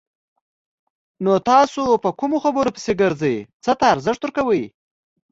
[1.23, 3.35] نو تاسو په کومو خبرو پسې ګرځئ!
[3.63, 4.63] څه ته ارزښت ورکوئ؟